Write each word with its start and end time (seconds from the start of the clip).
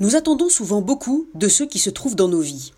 Nous 0.00 0.16
attendons 0.16 0.48
souvent 0.48 0.80
beaucoup 0.80 1.28
de 1.34 1.46
ceux 1.46 1.66
qui 1.66 1.78
se 1.78 1.88
trouvent 1.88 2.16
dans 2.16 2.26
nos 2.26 2.40
vies, 2.40 2.72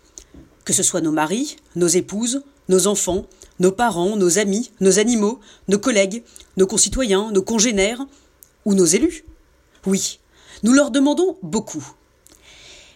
que 0.65 0.73
ce 0.73 0.83
soit 0.83 1.01
nos 1.01 1.11
maris, 1.11 1.55
nos 1.75 1.87
épouses, 1.87 2.43
nos 2.69 2.85
enfants, 2.85 3.25
nos 3.59 3.71
parents, 3.71 4.15
nos 4.15 4.37
amis, 4.37 4.71
nos 4.81 4.99
animaux, 4.99 5.39
nos 5.67 5.79
collègues, 5.79 6.23
nos 6.57 6.67
concitoyens, 6.67 7.31
nos 7.31 7.41
congénères 7.41 8.05
ou 8.65 8.75
nos 8.75 8.85
élus. 8.85 9.25
Oui, 9.87 10.19
nous 10.61 10.73
leur 10.73 10.91
demandons 10.91 11.37
beaucoup. 11.41 11.83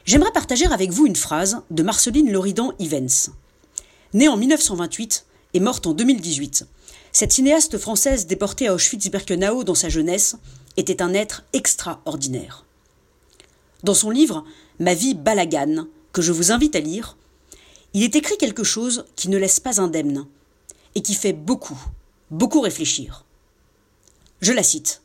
J'aimerais 0.06 0.32
partager 0.32 0.68
avec 0.68 0.92
vous 0.92 1.08
une 1.08 1.16
phrase 1.16 1.62
de 1.72 1.82
Marceline 1.82 2.32
Loridan 2.32 2.74
Ivens. 2.78 3.32
Née 4.14 4.28
en 4.28 4.38
1928 4.38 5.26
et 5.56 5.60
morte 5.60 5.88
en 5.88 5.94
2018, 5.94 6.68
cette 7.12 7.34
cinéaste 7.34 7.80
française 7.80 8.28
déportée 8.28 8.68
à 8.68 8.76
Auschwitz-Birkenau 8.76 9.64
dans 9.64 9.76
sa 9.76 9.90
jeunesse 9.90 10.36
était 10.78 11.02
un 11.02 11.14
être 11.16 11.44
extraordinaire. 11.54 12.66
Dans 13.84 13.94
son 13.94 14.10
livre 14.10 14.44
Ma 14.80 14.94
vie 14.94 15.14
balagane, 15.14 15.88
que 16.14 16.22
je 16.22 16.32
vous 16.32 16.52
invite 16.52 16.76
à 16.76 16.80
lire, 16.80 17.18
il 17.94 18.04
est 18.04 18.16
écrit 18.16 18.38
quelque 18.38 18.64
chose 18.64 19.06
qui 19.16 19.30
ne 19.30 19.38
laisse 19.38 19.60
pas 19.60 19.82
indemne 19.82 20.26
et 20.96 21.02
qui 21.02 21.14
fait 21.14 21.34
beaucoup, 21.34 21.80
beaucoup 22.30 22.62
réfléchir. 22.62 23.26
Je 24.42 24.54
la 24.54 24.64
cite. 24.64 25.02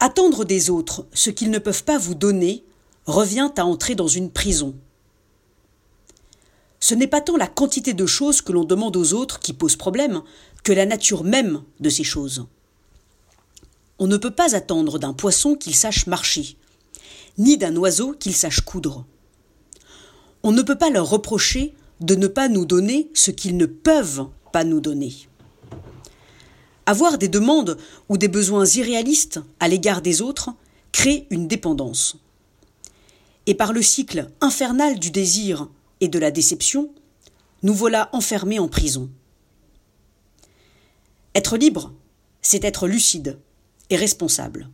Attendre 0.00 0.44
des 0.44 0.70
autres 0.70 1.06
ce 1.12 1.30
qu'ils 1.30 1.50
ne 1.50 1.58
peuvent 1.58 1.84
pas 1.84 1.98
vous 1.98 2.14
donner 2.14 2.64
revient 3.06 3.50
à 3.56 3.64
entrer 3.64 3.94
dans 3.94 4.08
une 4.08 4.30
prison. 4.30 4.74
Ce 6.80 6.94
n'est 6.94 7.06
pas 7.06 7.20
tant 7.20 7.36
la 7.36 7.46
quantité 7.46 7.92
de 7.92 8.06
choses 8.06 8.40
que 8.40 8.52
l'on 8.52 8.64
demande 8.64 8.96
aux 8.96 9.12
autres 9.12 9.38
qui 9.38 9.52
pose 9.52 9.76
problème 9.76 10.22
que 10.64 10.72
la 10.72 10.86
nature 10.86 11.24
même 11.24 11.62
de 11.80 11.90
ces 11.90 12.04
choses. 12.04 12.46
On 13.98 14.06
ne 14.06 14.16
peut 14.16 14.30
pas 14.30 14.56
attendre 14.56 14.98
d'un 14.98 15.12
poisson 15.12 15.54
qu'il 15.54 15.74
sache 15.74 16.06
marcher, 16.06 16.56
ni 17.40 17.56
d'un 17.56 17.74
oiseau 17.76 18.12
qu'il 18.12 18.36
sache 18.36 18.60
coudre. 18.60 19.06
On 20.42 20.52
ne 20.52 20.60
peut 20.60 20.76
pas 20.76 20.90
leur 20.90 21.08
reprocher 21.08 21.74
de 22.00 22.14
ne 22.14 22.26
pas 22.26 22.48
nous 22.48 22.66
donner 22.66 23.10
ce 23.14 23.30
qu'ils 23.30 23.56
ne 23.56 23.64
peuvent 23.64 24.28
pas 24.52 24.62
nous 24.62 24.80
donner. 24.80 25.14
Avoir 26.84 27.16
des 27.16 27.28
demandes 27.28 27.78
ou 28.10 28.18
des 28.18 28.28
besoins 28.28 28.66
irréalistes 28.66 29.40
à 29.58 29.68
l'égard 29.68 30.02
des 30.02 30.20
autres 30.20 30.50
crée 30.92 31.26
une 31.30 31.48
dépendance. 31.48 32.16
Et 33.46 33.54
par 33.54 33.72
le 33.72 33.80
cycle 33.80 34.30
infernal 34.42 34.98
du 34.98 35.10
désir 35.10 35.68
et 36.00 36.08
de 36.08 36.18
la 36.18 36.30
déception, 36.30 36.92
nous 37.62 37.74
voilà 37.74 38.10
enfermés 38.12 38.58
en 38.58 38.68
prison. 38.68 39.10
Être 41.34 41.56
libre, 41.56 41.94
c'est 42.42 42.64
être 42.64 42.86
lucide 42.86 43.38
et 43.88 43.96
responsable. 43.96 44.68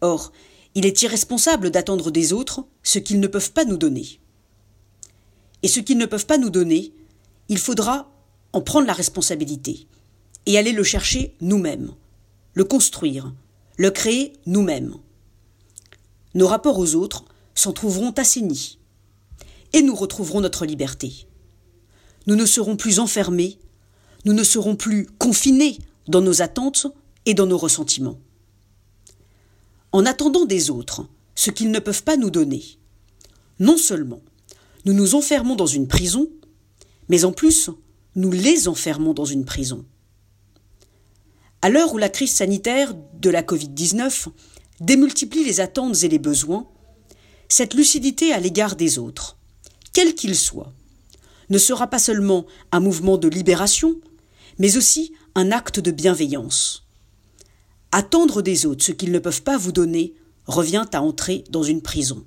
Or, 0.00 0.32
il 0.74 0.86
est 0.86 1.02
irresponsable 1.02 1.70
d'attendre 1.70 2.10
des 2.10 2.32
autres 2.32 2.64
ce 2.82 2.98
qu'ils 2.98 3.20
ne 3.20 3.26
peuvent 3.26 3.52
pas 3.52 3.64
nous 3.64 3.76
donner. 3.76 4.20
Et 5.62 5.68
ce 5.68 5.80
qu'ils 5.80 5.98
ne 5.98 6.06
peuvent 6.06 6.26
pas 6.26 6.38
nous 6.38 6.50
donner, 6.50 6.92
il 7.48 7.58
faudra 7.58 8.10
en 8.52 8.60
prendre 8.60 8.86
la 8.86 8.92
responsabilité 8.92 9.86
et 10.46 10.58
aller 10.58 10.72
le 10.72 10.84
chercher 10.84 11.34
nous-mêmes, 11.40 11.92
le 12.54 12.64
construire, 12.64 13.32
le 13.76 13.90
créer 13.90 14.32
nous-mêmes. 14.46 14.94
Nos 16.34 16.46
rapports 16.46 16.78
aux 16.78 16.94
autres 16.94 17.24
s'en 17.54 17.72
trouveront 17.72 18.12
assainis 18.12 18.78
et 19.72 19.82
nous 19.82 19.94
retrouverons 19.94 20.40
notre 20.40 20.66
liberté. 20.66 21.26
Nous 22.26 22.36
ne 22.36 22.46
serons 22.46 22.76
plus 22.76 22.98
enfermés, 22.98 23.58
nous 24.24 24.32
ne 24.32 24.44
serons 24.44 24.76
plus 24.76 25.06
confinés 25.18 25.78
dans 26.08 26.20
nos 26.20 26.42
attentes 26.42 26.86
et 27.26 27.34
dans 27.34 27.46
nos 27.46 27.58
ressentiments. 27.58 28.18
En 29.92 30.06
attendant 30.06 30.44
des 30.44 30.70
autres 30.70 31.06
ce 31.34 31.50
qu'ils 31.50 31.70
ne 31.70 31.78
peuvent 31.78 32.04
pas 32.04 32.16
nous 32.16 32.30
donner, 32.30 32.62
non 33.58 33.76
seulement 33.76 34.20
nous 34.84 34.92
nous 34.92 35.14
enfermons 35.14 35.56
dans 35.56 35.66
une 35.66 35.88
prison, 35.88 36.28
mais 37.08 37.24
en 37.24 37.32
plus 37.32 37.70
nous 38.14 38.30
les 38.30 38.68
enfermons 38.68 39.14
dans 39.14 39.24
une 39.24 39.44
prison. 39.44 39.84
À 41.62 41.68
l'heure 41.68 41.92
où 41.92 41.98
la 41.98 42.08
crise 42.08 42.32
sanitaire 42.32 42.94
de 43.14 43.30
la 43.30 43.42
Covid-19 43.42 44.28
démultiplie 44.80 45.44
les 45.44 45.60
attentes 45.60 46.02
et 46.04 46.08
les 46.08 46.18
besoins, 46.18 46.66
cette 47.48 47.74
lucidité 47.74 48.32
à 48.32 48.40
l'égard 48.40 48.76
des 48.76 48.98
autres, 48.98 49.36
quels 49.92 50.14
qu'ils 50.14 50.36
soient, 50.36 50.72
ne 51.50 51.58
sera 51.58 51.88
pas 51.88 51.98
seulement 51.98 52.46
un 52.72 52.80
mouvement 52.80 53.18
de 53.18 53.28
libération, 53.28 54.00
mais 54.58 54.76
aussi 54.76 55.12
un 55.34 55.50
acte 55.50 55.80
de 55.80 55.90
bienveillance. 55.90 56.86
Attendre 57.92 58.40
des 58.40 58.66
autres 58.66 58.84
ce 58.84 58.92
qu'ils 58.92 59.10
ne 59.10 59.18
peuvent 59.18 59.42
pas 59.42 59.56
vous 59.56 59.72
donner 59.72 60.14
revient 60.46 60.84
à 60.92 61.02
entrer 61.02 61.44
dans 61.50 61.64
une 61.64 61.82
prison. 61.82 62.24